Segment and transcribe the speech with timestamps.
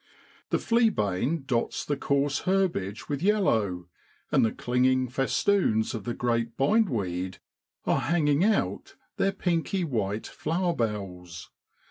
[0.49, 3.87] The flea bane dots the coarse herbage with yellow,
[4.31, 7.37] and the clinging festoons of the great bindweed
[7.85, 11.51] are hanging out their pinky white flower bells.